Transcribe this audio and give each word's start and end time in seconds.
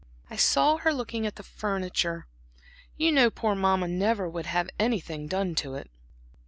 "I 0.31 0.35
saw 0.35 0.77
her 0.77 0.91
looking 0.91 1.27
at 1.27 1.35
the 1.35 1.43
furniture. 1.43 2.25
You 2.97 3.11
know 3.11 3.29
poor 3.29 3.53
Mamma 3.53 3.87
never 3.87 4.27
would 4.27 4.47
have 4.47 4.67
anything 4.79 5.27
done 5.27 5.53
to 5.61 5.75
it." 5.75 5.91